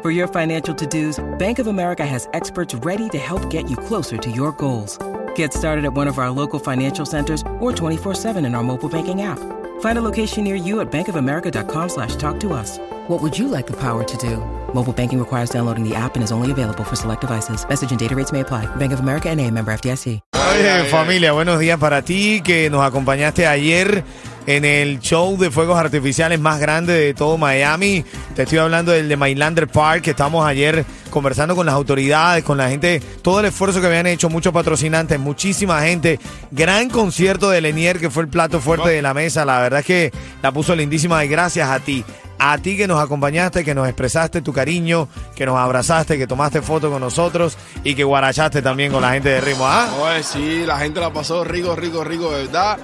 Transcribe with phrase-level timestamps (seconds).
[0.00, 3.76] For your financial to dos, Bank of America has experts ready to help get you
[3.76, 4.96] closer to your goals.
[5.34, 9.22] Get started at one of our local financial centers or 24-7 in our mobile banking
[9.22, 9.40] app.
[9.80, 12.78] Find a location near you at bankofamerica.com slash talk to us.
[13.08, 14.36] What would you like the power to do?
[14.72, 17.68] Mobile banking requires downloading the app and is only available for select devices.
[17.68, 18.66] Message and data rates may apply.
[18.76, 20.20] Bank of America and a member FDIC.
[20.34, 24.04] Oye, familia, buenos días para ti que nos acompañaste ayer
[24.48, 28.02] en el show de fuegos artificiales más grande de todo Miami.
[28.34, 32.56] Te estoy hablando del de Mylander Park, que estamos ayer conversando con las autoridades, con
[32.56, 36.18] la gente, todo el esfuerzo que habían hecho, muchos patrocinantes, muchísima gente.
[36.50, 39.44] Gran concierto de Lenier, que fue el plato fuerte de la mesa.
[39.44, 42.02] La verdad es que la puso lindísima y gracias a ti.
[42.38, 46.62] A ti que nos acompañaste, que nos expresaste tu cariño, que nos abrazaste, que tomaste
[46.62, 49.66] foto con nosotros y que guarachaste también con la gente de ritmo.
[49.66, 49.88] ¿Ah?
[50.22, 52.78] Sí, la gente la pasó rico, rico, rico, de verdad.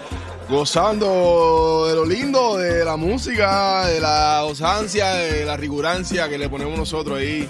[0.49, 6.49] Gozando de lo lindo, de la música, de la osancia, de la rigurancia que le
[6.49, 7.49] ponemos nosotros ahí.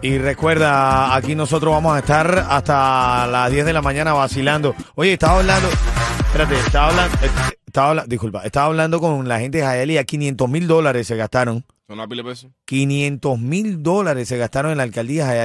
[0.00, 4.74] Y recuerda, aquí nosotros vamos a estar hasta las 10 de la mañana vacilando.
[4.96, 5.68] Oye, estaba hablando.
[5.68, 7.16] Espérate, estaba hablando.
[7.22, 7.30] eh,
[7.66, 10.04] Estaba hablando, disculpa, estaba hablando con la gente de Jaelía.
[10.04, 11.64] 500 mil dólares se gastaron.
[11.86, 12.50] Son una pila de pesos.
[12.64, 15.36] 500 mil dólares se gastaron en la alcaldía de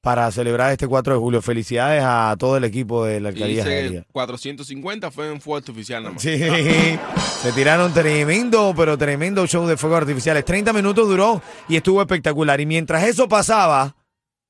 [0.00, 1.42] para celebrar este 4 de julio.
[1.42, 4.00] Felicidades a todo el equipo de la alcaldía dice Jaelía.
[4.02, 6.22] que 450 fue en fuego artificial nada más.
[6.22, 6.38] Sí,
[7.42, 10.44] se tiraron tremendo, pero tremendo show de fuegos artificiales.
[10.44, 12.60] 30 minutos duró y estuvo espectacular.
[12.60, 13.96] Y mientras eso pasaba,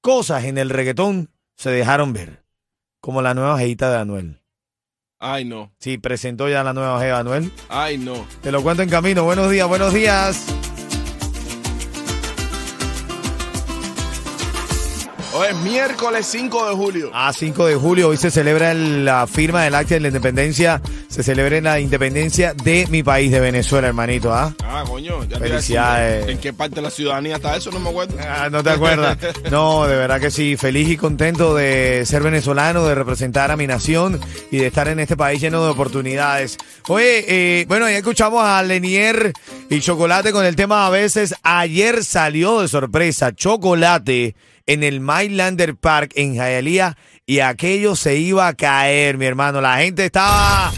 [0.00, 2.44] cosas en el reggaetón se dejaron ver.
[3.00, 4.40] Como la nueva jevita de Anuel.
[5.18, 5.72] Ay, no.
[5.78, 7.50] Sí, presentó ya la nueva jeva Anuel.
[7.69, 8.26] Ay, no.
[8.42, 9.25] Te lo cuento en camino.
[9.25, 10.46] Buenos días, buenos días.
[15.50, 17.11] Es miércoles 5 de julio.
[17.12, 20.81] A 5 de julio, hoy se celebra el- la firma del acta de la independencia.
[21.09, 24.33] Se celebra la independencia de mi país, de Venezuela, hermanito.
[24.33, 24.55] ¿ah?
[24.65, 25.25] Ah, coño.
[25.25, 26.28] Ya te iba a decir, Felicidades.
[26.28, 27.71] ¿En qué parte de la ciudadanía está eso?
[27.71, 28.15] No me acuerdo.
[28.21, 29.19] Ah, ¿No te acuerdas?
[29.50, 30.56] No, de verdad que sí.
[30.56, 35.00] Feliz y contento de ser venezolano, de representar a mi nación y de estar en
[35.00, 36.56] este país lleno de oportunidades.
[36.88, 39.32] Oye, eh, bueno, ya escuchamos a Lenier
[39.69, 41.34] y Chocolate con el tema a veces.
[41.43, 44.34] Ayer salió de sorpresa Chocolate
[44.72, 49.60] en el Mylander Park en Hialeah y aquello se iba a caer, mi hermano.
[49.60, 50.72] La gente estaba...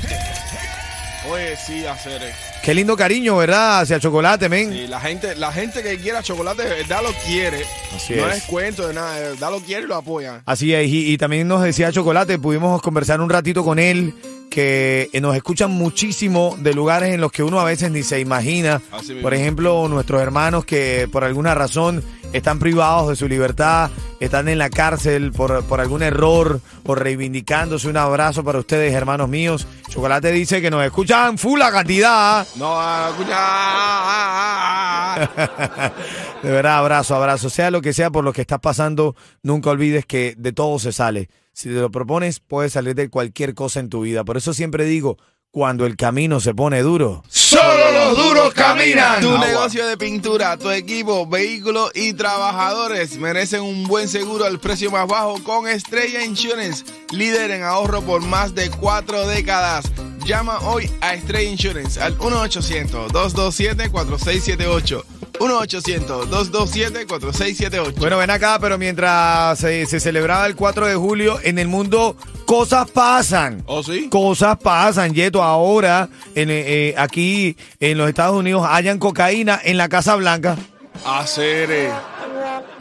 [1.31, 2.23] Oye, sí, hacer.
[2.23, 2.33] eh.
[2.63, 3.81] Qué lindo cariño, ¿verdad?
[3.81, 4.73] Hacia Chocolate, men.
[4.73, 7.65] Sí, la gente, la gente que quiera chocolate de verdad lo quiere.
[7.95, 8.39] Así no es.
[8.39, 10.43] es cuento de nada, de verdad lo quiere y lo apoya.
[10.47, 14.15] Así es, y, y también nos decía Chocolate, pudimos conversar un ratito con él,
[14.51, 18.21] que eh, nos escuchan muchísimo de lugares en los que uno a veces ni se
[18.21, 18.81] imagina.
[19.23, 24.59] Por ejemplo, nuestros hermanos que por alguna razón están privados de su libertad, están en
[24.59, 27.89] la cárcel por, por algún error o reivindicándose.
[27.89, 29.67] Un abrazo para ustedes, hermanos míos.
[29.89, 32.47] Chocolate dice que nos escuchan full la cantidad.
[32.57, 33.35] No, ah, escucha.
[33.37, 35.93] ah, ah,
[36.43, 37.51] De verdad, abrazo, abrazo.
[37.51, 40.93] Sea lo que sea por lo que estás pasando, nunca olvides que de todo se
[40.93, 41.29] sale.
[41.53, 44.25] Si te lo propones, puedes salir de cualquier cosa en tu vida.
[44.25, 45.19] Por eso siempre digo,
[45.53, 47.23] cuando el camino se pone duro.
[47.29, 49.21] Solo los duros caminan.
[49.21, 54.91] Tu negocio de pintura, tu equipo, vehículos y trabajadores merecen un buen seguro al precio
[54.91, 59.93] más bajo con Estrella Insurance, líder en ahorro por más de cuatro décadas.
[60.25, 65.03] Llama hoy a Estrella Insurance al 1-800-227-4678.
[65.39, 67.95] 1-800-227-4678.
[67.97, 72.17] Bueno, ven acá, pero mientras se, se celebraba el 4 de julio, en el mundo
[72.47, 73.63] cosas pasan.
[73.67, 74.09] ¿Oh, sí?
[74.09, 75.43] Cosas pasan, Yeto.
[75.43, 80.57] Ahora, en, eh, eh, aquí en los Estados Unidos, hayan cocaína en la Casa Blanca.
[81.05, 81.91] Hacer.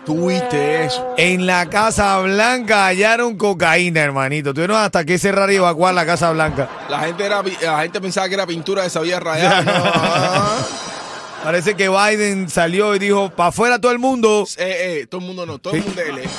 [0.06, 1.14] Tuviste eso.
[1.18, 4.54] En la Casa Blanca hallaron cocaína, hermanito.
[4.54, 6.68] Tuvieron hasta que cerrar y evacuar la Casa Blanca.
[6.90, 9.64] La gente, era, la gente pensaba que era pintura de sabía rayar.
[9.64, 9.84] No.
[11.44, 14.46] Parece que Biden salió y dijo, para afuera todo el mundo.
[14.58, 16.20] Eh, eh, todo el mundo no, todo el mundo él.
[16.20, 16.30] eh.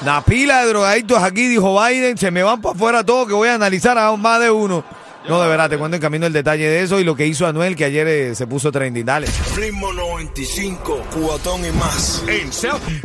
[0.00, 3.48] Una pila de drogadictos aquí, dijo Biden, se me van para afuera todos que voy
[3.48, 4.84] a analizar a más de uno.
[5.26, 7.46] No, de verdad, te cuento en camino el detalle de eso y lo que hizo
[7.46, 9.04] Anuel, que ayer eh, se puso trending.
[9.04, 9.26] Dale.
[9.56, 12.22] Ritmo 95, cubatón y más.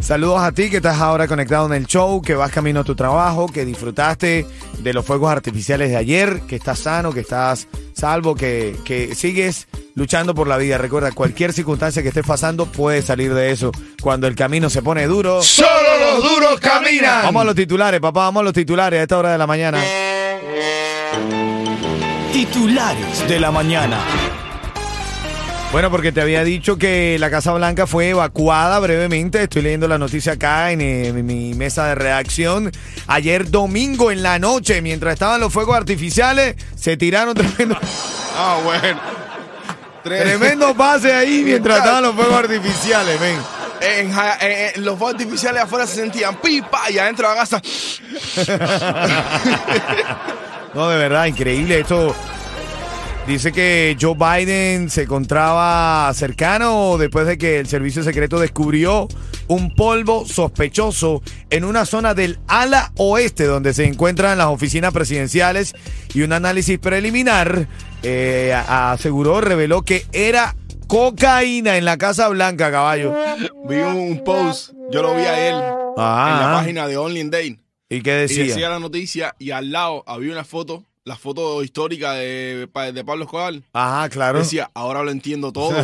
[0.01, 2.95] Saludos a ti que estás ahora conectado en el show, que vas camino a tu
[2.95, 4.45] trabajo, que disfrutaste
[4.79, 9.67] de los fuegos artificiales de ayer, que estás sano, que estás salvo, que, que sigues
[9.95, 10.77] luchando por la vida.
[10.77, 13.71] Recuerda, cualquier circunstancia que estés pasando puede salir de eso.
[14.01, 15.41] Cuando el camino se pone duro.
[15.43, 15.69] Solo
[15.99, 17.23] los duros caminan.
[17.23, 19.83] Vamos a los titulares, papá, vamos a los titulares a esta hora de la mañana.
[22.33, 23.99] Titulares de la mañana.
[25.71, 29.43] Bueno, porque te había dicho que la Casa Blanca fue evacuada brevemente.
[29.43, 32.71] Estoy leyendo la noticia acá en, eh, en mi mesa de redacción.
[33.07, 37.77] Ayer domingo en la noche, mientras estaban los fuegos artificiales, se tiraron tremendo,
[38.35, 38.99] Ah, bueno.
[40.03, 43.37] Tres- tremendo pase ahí mientras estaban los fuegos artificiales, ven.
[43.81, 47.39] En, Ja- en- en los fuegos artificiales afuera se sentían pipa y adentro de la
[47.41, 47.61] casa.
[50.73, 51.79] No, de verdad, increíble.
[51.81, 52.15] Esto
[53.27, 59.07] dice que Joe Biden se encontraba cercano después de que el servicio secreto descubrió
[59.47, 65.73] un polvo sospechoso en una zona del ala oeste donde se encuentran las oficinas presidenciales
[66.13, 67.67] y un análisis preliminar
[68.01, 70.55] eh, aseguró, reveló que era
[70.87, 73.13] cocaína en la Casa Blanca, caballo.
[73.69, 75.55] Vi un post, yo lo vi a él
[75.95, 76.29] Ah.
[76.31, 77.62] en la página de Only Dane.
[77.93, 78.43] ¿Y qué Y decía?
[78.45, 83.25] decía la noticia y al lado había una foto, la foto histórica de, de Pablo
[83.25, 83.53] Escobar.
[83.73, 84.39] Ajá, claro.
[84.39, 85.73] Decía, ahora lo entiendo todo.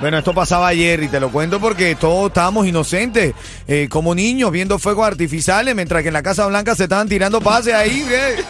[0.00, 3.32] Bueno, esto pasaba ayer y te lo cuento porque todos estábamos inocentes,
[3.66, 7.40] eh, como niños, viendo fuegos artificiales, mientras que en la Casa Blanca se estaban tirando
[7.40, 8.04] pases ahí.
[8.06, 8.44] ¿qué?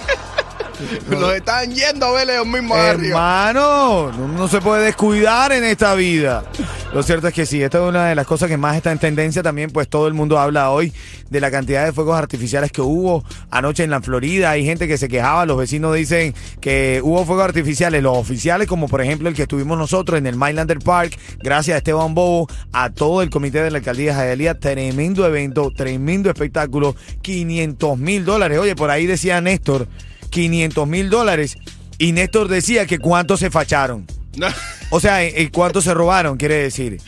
[1.14, 2.76] Nos están yendo a ver ellos mismos.
[2.78, 6.44] Hermano, no, no se puede descuidar en esta vida.
[6.94, 9.00] Lo cierto es que sí, esta es una de las cosas que más está en
[9.00, 10.92] tendencia también, pues todo el mundo habla hoy
[11.28, 14.52] de la cantidad de fuegos artificiales que hubo anoche en la Florida.
[14.52, 18.86] Hay gente que se quejaba, los vecinos dicen que hubo fuegos artificiales, los oficiales, como
[18.86, 22.90] por ejemplo el que estuvimos nosotros en el Mylander Park, gracias a Esteban Bobo, a
[22.90, 28.58] todo el comité de la alcaldía de Jayalía, tremendo evento, tremendo espectáculo, 500 mil dólares.
[28.60, 29.88] Oye, por ahí decía Néstor,
[30.30, 31.56] 500 mil dólares.
[31.98, 34.06] Y Néstor decía que cuánto se facharon.
[34.90, 36.36] O sea, ¿en- en ¿cuánto se robaron?
[36.36, 37.00] Quiere decir.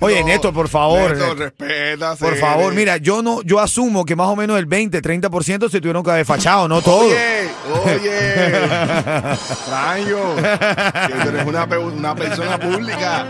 [0.00, 1.10] Oye, No, Néstor, por favor.
[1.16, 2.16] Néstor, respeta.
[2.16, 5.80] por favor, mira, yo no, yo asumo que más o menos el 20, 30% se
[5.80, 7.06] tuvieron que haber fachado, no todo.
[7.06, 7.48] Oye,
[7.84, 8.50] oye.
[9.70, 10.36] Rayo.
[10.36, 13.26] Que tú eres una, una persona pública.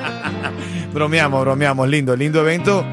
[0.92, 2.84] Bromeamos, bromeamos, lindo, lindo evento.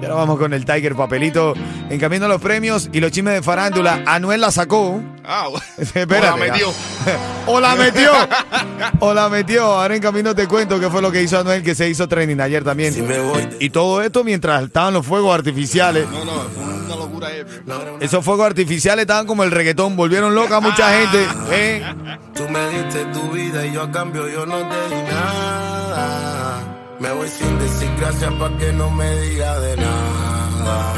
[0.00, 1.54] Y ahora vamos con el Tiger papelito
[1.90, 4.02] en camino a los premios y los chismes de farándula.
[4.06, 5.02] Anuel la sacó.
[5.24, 5.48] Ah.
[5.76, 6.20] Espérate.
[6.20, 6.72] La metió.
[7.46, 8.12] o la metió.
[9.00, 9.64] o la metió.
[9.64, 12.38] Ahora en camino te cuento qué fue lo que hizo Anuel, que se hizo training
[12.40, 12.94] ayer también.
[13.58, 16.08] Y todo esto mientras estaban los fuegos artificiales.
[16.08, 17.28] No, no, fue una locura.
[18.00, 21.26] Esos fuegos artificiales estaban como el reggaetón, volvieron loca a mucha gente.
[21.50, 21.82] Eh,
[22.34, 26.37] Tú me diste tu vida y yo a cambio yo no te di nada.
[27.00, 30.94] Me voy sin decir gracias pa' que no me diga de nada.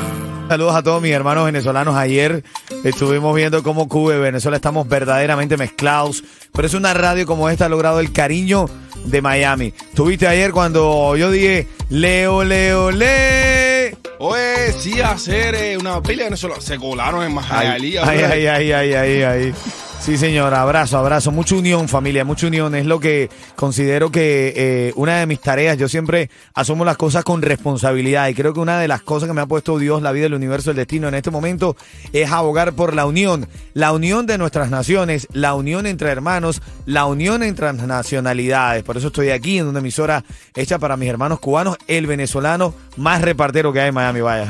[0.48, 1.94] Saludos a todos mis hermanos venezolanos.
[1.94, 2.42] Ayer
[2.82, 6.24] estuvimos viendo cómo Cuba y Venezuela estamos verdaderamente mezclados.
[6.52, 8.66] Pero es una radio como esta ha logrado el cariño
[9.04, 9.72] de Miami.
[9.94, 13.96] Tuviste ayer cuando yo dije, Leo, Leo, le.
[14.18, 16.64] Oye, sí, hacer eh, una pila de venezolanos.
[16.64, 18.02] Se colaron en Ay, Majayalía.
[18.08, 19.54] ay, ay, ay, ay, ay, ay.
[20.00, 21.30] Sí, señor, abrazo, abrazo.
[21.30, 22.74] Mucha unión, familia, mucha unión.
[22.74, 27.22] Es lo que considero que eh, una de mis tareas, yo siempre asumo las cosas
[27.22, 30.12] con responsabilidad y creo que una de las cosas que me ha puesto Dios, la
[30.12, 31.76] vida, el universo, el destino en este momento
[32.14, 33.46] es abogar por la unión.
[33.74, 38.82] La unión de nuestras naciones, la unión entre hermanos, la unión entre nacionalidades.
[38.82, 40.24] Por eso estoy aquí en una emisora
[40.56, 44.48] hecha para mis hermanos cubanos, el venezolano más repartero que hay en Miami, vaya.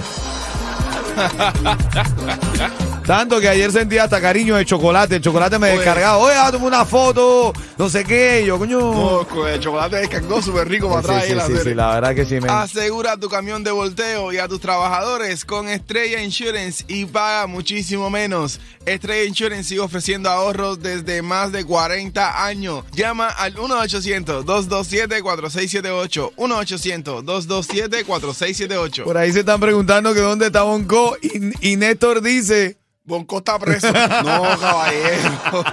[3.11, 5.17] Tanto que ayer sentí hasta cariño de chocolate.
[5.17, 5.79] El chocolate me Oye.
[5.79, 6.19] descargaba.
[6.19, 7.53] Oye, ah, tomé una foto.
[7.77, 8.45] No sé qué.
[8.47, 8.79] Yo, coño.
[8.79, 11.25] No, el chocolate descargó súper rico para atrás.
[11.27, 12.41] sí, sí, sí, la verdad que sí.
[12.41, 17.49] me- Asegura tu camión de volteo y a tus trabajadores con Estrella Insurance y paga
[17.49, 18.61] muchísimo menos.
[18.87, 22.85] Estrella Insurance sigue ofreciendo ahorros desde más de 40 años.
[22.93, 26.31] Llama al 1-800-227-4678.
[26.37, 29.03] 1-800-227-4678.
[29.03, 31.17] Por ahí se están preguntando que dónde está Bonco.
[31.21, 32.77] Y, y Néstor dice.
[33.11, 33.89] Bonco está preso.
[34.25, 35.65] No, caballero.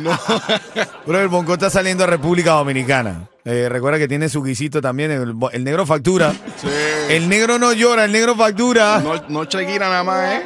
[0.00, 0.18] No.
[1.06, 3.28] Bro, el Bonco está saliendo a República Dominicana.
[3.44, 5.10] Eh, recuerda que tiene su guisito también.
[5.10, 6.32] El, negro factura.
[6.56, 6.68] Sí.
[7.08, 9.00] El negro no llora, el negro factura.
[9.00, 10.42] No, no nada más, ¿eh?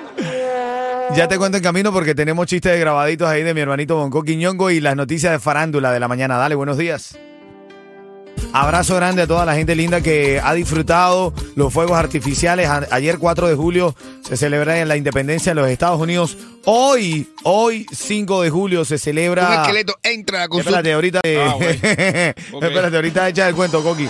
[1.14, 4.22] Ya te cuento en camino porque tenemos chistes de grabaditos ahí de mi hermanito Bonco
[4.22, 6.38] Quiñongo y las noticias de farándula de la mañana.
[6.38, 7.18] Dale, buenos días.
[8.54, 12.68] Abrazo grande a toda la gente linda que ha disfrutado los fuegos artificiales.
[12.90, 16.36] Ayer 4 de julio se celebra la independencia de los Estados Unidos.
[16.66, 19.48] Hoy, hoy 5 de julio se celebra...
[19.48, 20.70] Un esqueleto entra a la consulta.
[20.80, 21.20] Espérate, ahorita.
[21.24, 21.76] eh, Ah, güey.
[22.52, 22.62] Ok.
[22.64, 24.08] Espérate, ahorita echa el cuento, Coqui.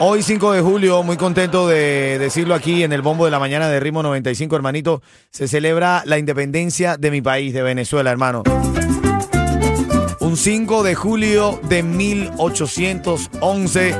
[0.00, 3.68] Hoy 5 de julio, muy contento de decirlo aquí en el bombo de la mañana
[3.68, 8.44] de Ritmo 95, hermanito, se celebra la independencia de mi país, de Venezuela, hermano.
[10.28, 13.94] Un Un 5 de julio de 1811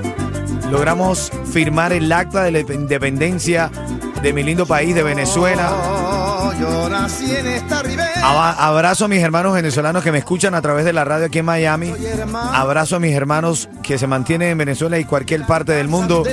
[0.71, 3.71] logramos firmar el acta de la independencia
[4.23, 6.08] de mi lindo país de Venezuela.
[6.61, 8.09] Yo nací en esta ribera.
[8.59, 11.45] Abrazo a mis hermanos venezolanos que me escuchan a través de la radio aquí en
[11.45, 11.93] Miami.
[12.53, 16.25] Abrazo a mis hermanos que se mantienen en Venezuela y cualquier parte del mundo.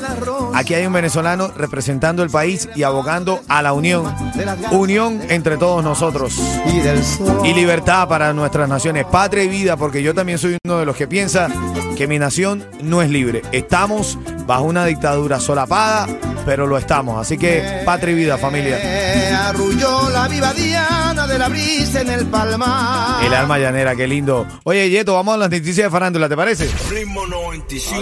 [0.54, 4.14] Aquí hay un venezolano representando el país y abogando a la unión.
[4.72, 6.40] Unión entre todos nosotros.
[7.44, 9.06] Y libertad para nuestras naciones.
[9.06, 11.50] Patria y vida, porque yo también soy uno de los que piensa
[11.96, 13.42] que mi nación no es libre.
[13.52, 16.08] Estamos bajo una dictadura solapada,
[16.46, 17.20] pero lo estamos.
[17.20, 19.50] Así que patria y vida, familia.
[19.50, 23.24] Arrulló la viva diana de la brisa en el palmar.
[23.24, 24.46] El alma llanera, qué lindo.
[24.64, 26.70] Oye, Yeto, vamos a las noticias de farándula, ¿te parece?
[26.90, 28.02] Ritmo 95,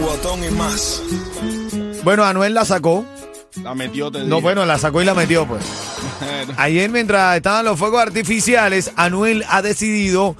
[0.00, 1.02] cubatón y más.
[2.04, 3.04] Bueno, Anuel la sacó.
[3.62, 4.40] La metió, te No, dije.
[4.42, 5.64] bueno, la sacó y la metió, pues.
[6.56, 10.36] Ayer, mientras estaban los fuegos artificiales, Anuel ha decidido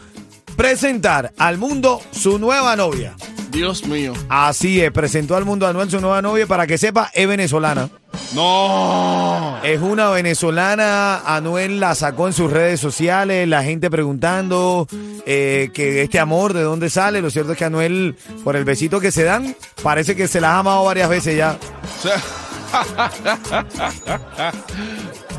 [0.56, 3.14] presentar al mundo su nueva novia.
[3.50, 4.12] Dios mío.
[4.28, 7.88] Así es, presentó al mundo a Anuel su nueva novia para que sepa, es venezolana.
[8.34, 9.58] No.
[9.62, 14.86] Es una venezolana, Anuel la sacó en sus redes sociales, la gente preguntando
[15.26, 17.20] eh, que este amor de dónde sale.
[17.20, 20.54] Lo cierto es que Anuel, por el besito que se dan, parece que se la
[20.54, 21.58] ha amado varias veces ya.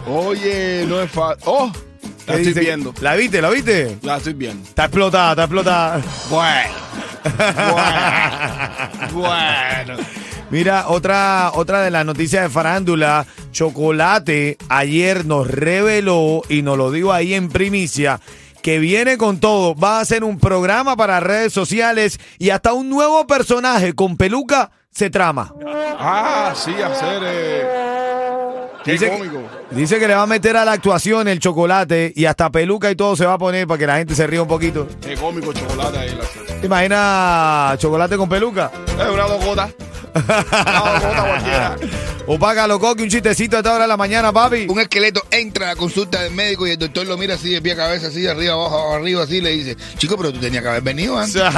[0.08, 1.44] Oye, no es fácil.
[1.46, 1.72] Oh,
[2.28, 2.94] la ¿Qué estoy viendo.
[3.02, 3.42] ¿La viste?
[3.42, 3.98] ¿La viste?
[4.02, 4.68] La estoy viendo.
[4.68, 6.02] Está explotada, está explotada.
[6.30, 6.74] Bueno.
[9.14, 9.98] Bueno.
[10.50, 16.92] Mira, otra, otra de las noticias de farándula, Chocolate ayer nos reveló, y nos lo
[16.92, 18.20] digo ahí en primicia,
[18.62, 19.76] que viene con todo.
[19.76, 24.72] Va a hacer un programa para redes sociales y hasta un nuevo personaje con peluca
[24.90, 25.54] se trama.
[25.98, 27.22] Ah, sí, hacer.
[27.24, 28.01] Eh...
[28.84, 29.12] Qué Dice
[29.70, 32.96] dice que le va a meter a la actuación el chocolate y hasta peluca y
[32.96, 34.88] todo se va a poner para que la gente se ría un poquito.
[35.02, 36.16] Qué cómico chocolate ahí.
[36.16, 36.56] La...
[36.60, 38.72] ¿Te imaginas chocolate con peluca?
[38.88, 39.70] Es una dogota.
[40.14, 41.76] Una dogota cualquiera.
[42.28, 44.68] Opaca, loco, que un chistecito a esta hora de la mañana, papi.
[44.70, 47.62] Un esqueleto entra a la consulta del médico y el doctor lo mira así de
[47.62, 50.32] pie a cabeza, así de arriba, abajo, abajo, arriba, así y le dice, chico, pero
[50.32, 51.42] tú tenías que haber venido antes.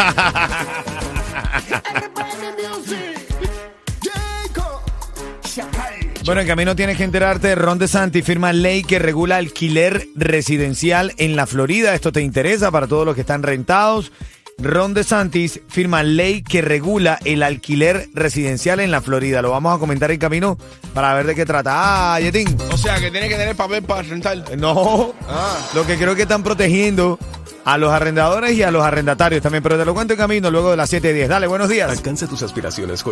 [6.25, 11.35] Bueno, en camino tienes que enterarte, Ron DeSantis firma ley que regula alquiler residencial en
[11.35, 11.93] la Florida.
[11.93, 14.13] Esto te interesa para todos los que están rentados.
[14.57, 19.41] Ron DeSantis firma ley que regula el alquiler residencial en la Florida.
[19.41, 20.57] Lo vamos a comentar en camino
[20.93, 22.13] para ver de qué trata.
[22.15, 22.55] Ah, Yetín.
[22.71, 24.57] O sea, que tiene que tener papel para rentar.
[24.57, 25.57] No, Ah.
[25.75, 27.19] lo que creo que están protegiendo
[27.65, 29.61] a los arrendadores y a los arrendatarios también.
[29.63, 31.27] Pero te lo cuento en camino luego de las 7.10.
[31.27, 31.89] Dale, buenos días.
[31.89, 33.11] Alcanza tus aspiraciones con